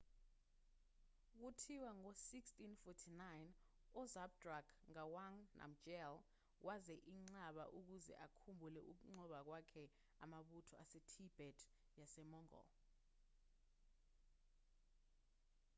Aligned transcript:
kuthiwa 1.37 1.91
ngo-1649 2.01 3.19
uzhabdrung 4.01 4.67
ngawang 4.93 5.37
namgyel 5.57 6.13
wenza 6.65 6.95
inqaba 7.13 7.63
ukuze 7.77 8.13
akhumbule 8.25 8.79
ukunqoba 8.91 9.39
kwakhe 9.47 9.83
amabutho 10.23 10.73
asetibet 10.83 11.57
yasemongol 11.99 12.67